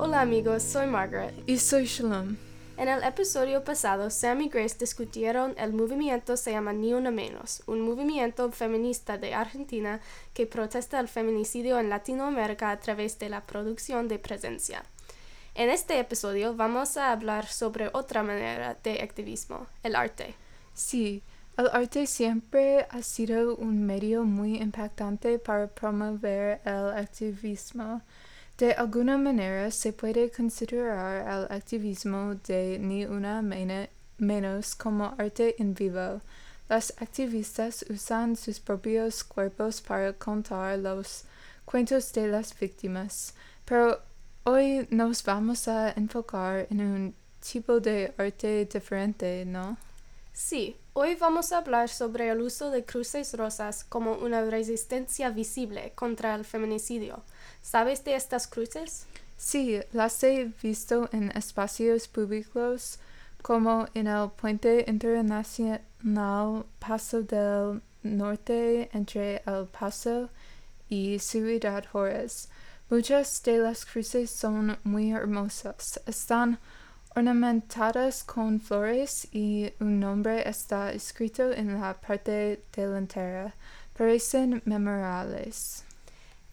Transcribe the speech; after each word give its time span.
Hola 0.00 0.20
amigos, 0.20 0.62
soy 0.62 0.86
Margaret. 0.86 1.34
Y 1.46 1.58
soy 1.58 1.86
Shalom. 1.86 2.36
En 2.76 2.88
el 2.88 3.02
episodio 3.02 3.64
pasado, 3.64 4.10
Sam 4.10 4.42
y 4.42 4.48
Grace 4.48 4.76
discutieron 4.78 5.56
el 5.58 5.72
movimiento 5.72 6.36
se 6.36 6.52
llama 6.52 6.72
Ni 6.72 6.94
Una 6.94 7.10
Menos, 7.10 7.64
un 7.66 7.80
movimiento 7.80 8.52
feminista 8.52 9.18
de 9.18 9.34
Argentina 9.34 10.00
que 10.34 10.46
protesta 10.46 11.00
el 11.00 11.08
feminicidio 11.08 11.80
en 11.80 11.90
Latinoamérica 11.90 12.70
a 12.70 12.78
través 12.78 13.18
de 13.18 13.28
la 13.28 13.44
producción 13.44 14.06
de 14.06 14.20
presencia. 14.20 14.84
En 15.56 15.68
este 15.68 15.98
episodio 15.98 16.54
vamos 16.54 16.96
a 16.96 17.10
hablar 17.10 17.48
sobre 17.48 17.90
otra 17.92 18.22
manera 18.22 18.78
de 18.80 19.02
activismo, 19.02 19.66
el 19.82 19.96
arte. 19.96 20.36
Sí, 20.74 21.24
el 21.56 21.68
arte 21.72 22.06
siempre 22.06 22.86
ha 22.88 23.02
sido 23.02 23.56
un 23.56 23.84
medio 23.84 24.22
muy 24.22 24.58
impactante 24.58 25.40
para 25.40 25.66
promover 25.66 26.60
el 26.64 26.90
activismo. 26.90 28.00
De 28.58 28.72
alguna 28.72 29.16
manera 29.16 29.70
se 29.70 29.92
puede 29.92 30.32
considerar 30.32 31.22
el 31.28 31.56
activismo 31.56 32.34
de 32.44 32.76
Ni 32.80 33.04
Una 33.04 33.40
Menos 33.40 34.74
como 34.74 35.14
arte 35.16 35.54
en 35.60 35.74
vivo. 35.74 36.20
Las 36.68 36.92
activistas 37.00 37.84
usan 37.88 38.34
sus 38.34 38.58
propios 38.58 39.22
cuerpos 39.22 39.80
para 39.80 40.12
contar 40.12 40.76
los 40.80 41.22
cuentos 41.64 42.12
de 42.12 42.26
las 42.26 42.52
víctimas, 42.58 43.32
pero 43.64 44.00
hoy 44.42 44.88
nos 44.90 45.22
vamos 45.22 45.68
a 45.68 45.92
enfocar 45.92 46.66
en 46.68 46.80
un 46.80 47.14
tipo 47.38 47.78
de 47.78 48.12
arte 48.18 48.64
diferente, 48.64 49.44
¿no? 49.46 49.76
Sí, 50.32 50.74
hoy 50.98 51.14
vamos 51.14 51.52
a 51.52 51.58
hablar 51.58 51.88
sobre 51.88 52.28
el 52.28 52.40
uso 52.40 52.72
de 52.72 52.84
cruces 52.84 53.32
rosas 53.34 53.84
como 53.84 54.14
una 54.14 54.42
resistencia 54.42 55.30
visible 55.30 55.92
contra 55.94 56.34
el 56.34 56.44
feminicidio. 56.44 57.22
¿Sabes 57.62 58.02
de 58.02 58.16
estas 58.16 58.48
cruces? 58.48 59.06
Sí, 59.36 59.78
las 59.92 60.20
he 60.24 60.50
visto 60.60 61.08
en 61.12 61.30
espacios 61.36 62.08
públicos 62.08 62.98
como 63.42 63.86
en 63.94 64.08
el 64.08 64.30
puente 64.30 64.86
internacional 64.88 66.66
Paso 66.80 67.22
del 67.22 67.80
Norte 68.02 68.90
entre 68.92 69.40
El 69.46 69.66
Paso 69.66 70.30
y 70.88 71.20
Ciudad 71.20 71.84
Juárez. 71.92 72.48
Muchas 72.90 73.40
de 73.44 73.58
las 73.58 73.86
cruces 73.86 74.32
son 74.32 74.76
muy 74.82 75.12
hermosas. 75.12 76.00
Están 76.06 76.58
ornamentadas 77.14 78.24
con 78.24 78.60
flores 78.60 79.28
y 79.32 79.72
un 79.80 80.00
nombre 80.00 80.48
está 80.48 80.92
escrito 80.92 81.52
en 81.52 81.80
la 81.80 82.00
parte 82.00 82.62
delantera. 82.74 83.54
Parecen 83.96 84.62
memorables. 84.64 85.84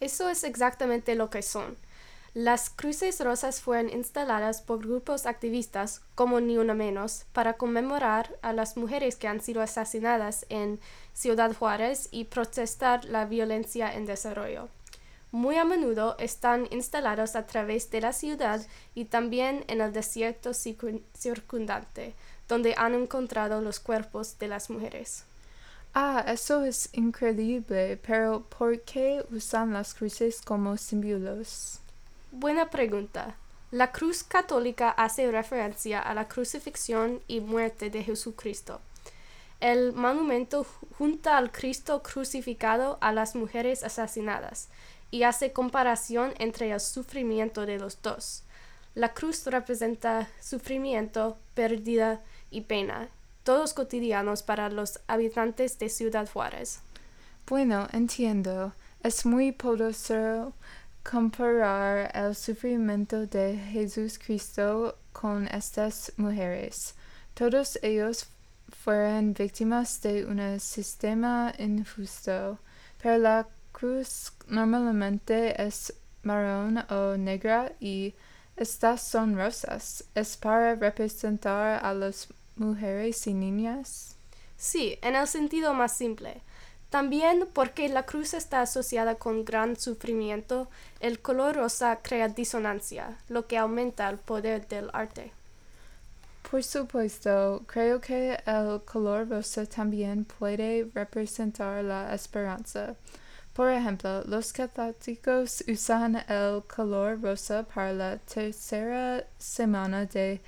Eso 0.00 0.28
es 0.28 0.44
exactamente 0.44 1.14
lo 1.14 1.30
que 1.30 1.42
son. 1.42 1.76
Las 2.34 2.68
cruces 2.68 3.18
rosas 3.24 3.62
fueron 3.62 3.88
instaladas 3.88 4.60
por 4.60 4.80
grupos 4.80 5.24
activistas, 5.24 6.02
como 6.14 6.38
Ni 6.38 6.58
Una 6.58 6.74
Menos, 6.74 7.24
para 7.32 7.54
conmemorar 7.54 8.36
a 8.42 8.52
las 8.52 8.76
mujeres 8.76 9.16
que 9.16 9.26
han 9.26 9.40
sido 9.40 9.62
asesinadas 9.62 10.44
en 10.50 10.78
Ciudad 11.14 11.54
Juárez 11.56 12.08
y 12.10 12.24
protestar 12.24 13.06
la 13.06 13.24
violencia 13.24 13.90
en 13.94 14.04
desarrollo. 14.04 14.68
Muy 15.36 15.58
a 15.58 15.66
menudo 15.66 16.16
están 16.18 16.66
instalados 16.70 17.36
a 17.36 17.44
través 17.46 17.90
de 17.90 18.00
la 18.00 18.14
ciudad 18.14 18.66
y 18.94 19.04
también 19.04 19.66
en 19.68 19.82
el 19.82 19.92
desierto 19.92 20.52
circundante, 20.54 22.14
donde 22.48 22.72
han 22.78 22.94
encontrado 22.94 23.60
los 23.60 23.78
cuerpos 23.78 24.38
de 24.38 24.48
las 24.48 24.70
mujeres. 24.70 25.24
Ah, 25.92 26.24
eso 26.26 26.64
es 26.64 26.88
increíble, 26.94 27.98
pero 27.98 28.46
¿por 28.48 28.80
qué 28.80 29.26
usan 29.30 29.74
las 29.74 29.92
cruces 29.92 30.40
como 30.40 30.78
símbolos? 30.78 31.80
Buena 32.32 32.70
pregunta. 32.70 33.36
La 33.72 33.92
cruz 33.92 34.24
católica 34.24 34.88
hace 34.88 35.30
referencia 35.30 36.00
a 36.00 36.14
la 36.14 36.28
crucifixión 36.28 37.20
y 37.28 37.40
muerte 37.40 37.90
de 37.90 38.02
Jesucristo. 38.02 38.80
El 39.60 39.94
monumento 39.94 40.66
junta 40.98 41.38
al 41.38 41.50
Cristo 41.50 42.02
crucificado 42.02 42.98
a 43.00 43.12
las 43.12 43.34
mujeres 43.34 43.82
asesinadas 43.82 44.68
y 45.10 45.22
hace 45.22 45.52
comparación 45.52 46.34
entre 46.38 46.70
el 46.70 46.80
sufrimiento 46.80 47.66
de 47.66 47.78
los 47.78 48.00
dos. 48.02 48.44
La 48.94 49.12
cruz 49.12 49.44
representa 49.46 50.28
sufrimiento, 50.40 51.36
pérdida 51.54 52.22
y 52.50 52.62
pena, 52.62 53.08
todos 53.44 53.74
cotidianos 53.74 54.42
para 54.42 54.70
los 54.70 55.00
habitantes 55.06 55.78
de 55.78 55.88
Ciudad 55.88 56.28
Juárez. 56.32 56.80
Bueno, 57.46 57.86
entiendo. 57.92 58.72
Es 59.02 59.24
muy 59.24 59.52
poderoso 59.52 60.52
comparar 61.08 62.10
el 62.12 62.34
sufrimiento 62.34 63.26
de 63.26 63.56
Jesucristo 63.56 64.98
con 65.12 65.46
estas 65.46 66.12
mujeres. 66.16 66.94
Todos 67.34 67.78
ellos 67.82 68.26
fueron 68.68 69.32
víctimas 69.32 70.00
de 70.02 70.24
un 70.24 70.58
sistema 70.58 71.54
injusto, 71.58 72.58
pero 73.00 73.18
la 73.18 73.46
cruz 73.76 74.32
normalmente 74.48 75.62
es 75.62 75.92
marrón 76.22 76.78
o 76.90 77.16
negra 77.18 77.72
y 77.78 78.14
estas 78.56 79.02
son 79.02 79.36
rosas. 79.36 80.04
Es 80.14 80.36
para 80.38 80.74
representar 80.74 81.84
a 81.84 81.92
las 81.92 82.28
mujeres 82.56 83.26
y 83.26 83.34
niñas? 83.34 84.16
Sí, 84.56 84.98
en 85.02 85.14
el 85.14 85.28
sentido 85.28 85.74
más 85.74 85.92
simple. 85.92 86.40
También 86.88 87.46
porque 87.52 87.88
la 87.90 88.06
cruz 88.06 88.32
está 88.32 88.62
asociada 88.62 89.16
con 89.16 89.44
gran 89.44 89.76
sufrimiento, 89.76 90.68
el 91.00 91.20
color 91.20 91.56
rosa 91.56 91.98
crea 92.02 92.28
disonancia, 92.28 93.18
lo 93.28 93.46
que 93.46 93.58
aumenta 93.58 94.08
el 94.08 94.16
poder 94.16 94.66
del 94.68 94.88
arte. 94.94 95.32
Por 96.50 96.62
supuesto, 96.62 97.64
creo 97.66 98.00
que 98.00 98.38
el 98.46 98.80
color 98.84 99.28
rosa 99.28 99.66
también 99.66 100.24
puede 100.24 100.88
representar 100.94 101.84
la 101.84 102.14
esperanza. 102.14 102.94
Por 103.56 103.70
ejemplo, 103.70 104.22
los 104.26 104.52
católicos 104.52 105.64
usan 105.66 106.16
el 106.28 106.62
color 106.64 107.22
rosa 107.22 107.62
para 107.62 107.90
la 107.94 108.18
tercera 108.18 109.24
semana 109.38 110.04
de 110.04 110.42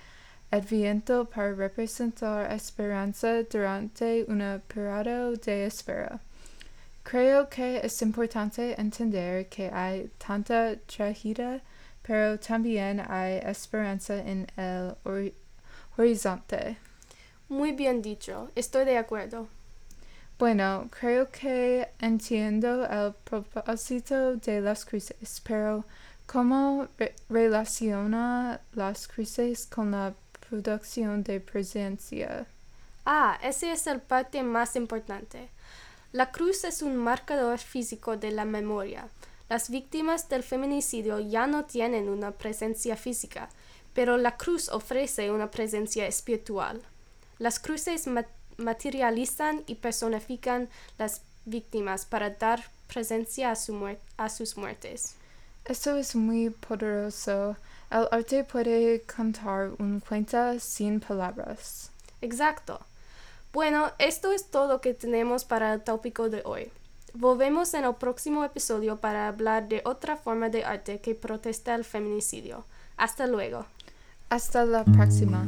Adviento 0.50 1.24
para 1.24 1.54
representar 1.54 2.52
esperanza 2.52 3.42
durante 3.44 4.26
un 4.28 4.62
periodo 4.68 5.36
de 5.36 5.64
espera. 5.64 6.20
Creo 7.02 7.48
que 7.48 7.80
es 7.82 8.02
importante 8.02 8.78
entender 8.78 9.48
que 9.48 9.70
hay 9.72 10.10
tanta 10.18 10.76
tragedia, 10.76 11.62
pero 12.02 12.38
también 12.38 13.00
hay 13.08 13.38
esperanza 13.42 14.16
en 14.16 14.46
el 14.58 14.94
horizonte. 15.96 16.76
Muy 17.48 17.72
bien 17.72 18.02
dicho, 18.02 18.50
estoy 18.54 18.84
de 18.84 18.98
acuerdo. 18.98 19.48
Bueno, 20.38 20.88
creo 20.90 21.28
que 21.30 21.88
entiendo 21.98 22.84
el 22.86 23.12
propósito 23.24 24.36
de 24.36 24.60
las 24.60 24.84
cruces, 24.84 25.40
pero 25.44 25.84
¿cómo 26.26 26.88
relaciona 27.28 28.60
las 28.72 29.08
cruces 29.08 29.66
con 29.66 29.90
la 29.90 30.14
producción 30.48 31.22
de 31.22 31.40
presencia. 31.40 32.46
Ah, 33.04 33.38
ese 33.42 33.72
es 33.72 33.86
el 33.86 34.00
parte 34.00 34.42
más 34.42 34.76
importante. 34.76 35.50
La 36.12 36.30
cruz 36.30 36.64
es 36.64 36.82
un 36.82 36.96
marcador 36.96 37.58
físico 37.58 38.16
de 38.16 38.30
la 38.30 38.44
memoria. 38.44 39.08
Las 39.48 39.70
víctimas 39.70 40.28
del 40.28 40.42
feminicidio 40.42 41.20
ya 41.20 41.46
no 41.46 41.64
tienen 41.64 42.08
una 42.08 42.32
presencia 42.32 42.96
física, 42.96 43.48
pero 43.94 44.16
la 44.16 44.36
cruz 44.36 44.68
ofrece 44.68 45.30
una 45.30 45.50
presencia 45.50 46.06
espiritual. 46.06 46.82
Las 47.38 47.58
cruces 47.58 48.06
materializan 48.58 49.62
y 49.66 49.76
personifican 49.76 50.68
las 50.98 51.22
víctimas 51.46 52.04
para 52.04 52.30
dar 52.30 52.62
presencia 52.88 53.50
a, 53.50 53.56
a 54.24 54.28
sus 54.28 54.56
muertes. 54.56 55.14
Eso 55.64 55.96
es 55.96 56.14
muy 56.14 56.50
poderoso. 56.50 57.56
El 57.90 58.06
arte 58.10 58.44
puede 58.44 59.02
contar 59.02 59.70
un 59.78 60.00
cuento 60.00 60.58
sin 60.60 61.00
palabras. 61.00 61.90
Exacto. 62.20 62.80
Bueno, 63.52 63.90
esto 63.98 64.32
es 64.32 64.50
todo 64.50 64.68
lo 64.68 64.80
que 64.80 64.92
tenemos 64.92 65.44
para 65.44 65.72
el 65.72 65.82
tópico 65.82 66.28
de 66.28 66.42
hoy. 66.44 66.70
Volvemos 67.14 67.72
en 67.74 67.84
el 67.84 67.94
próximo 67.94 68.44
episodio 68.44 68.96
para 68.98 69.28
hablar 69.28 69.68
de 69.68 69.80
otra 69.84 70.16
forma 70.16 70.50
de 70.50 70.64
arte 70.64 71.00
que 71.00 71.14
protesta 71.14 71.74
el 71.74 71.84
feminicidio. 71.84 72.64
Hasta 72.96 73.26
luego. 73.26 73.64
Hasta 74.28 74.64
la 74.64 74.84
próxima. 74.84 75.46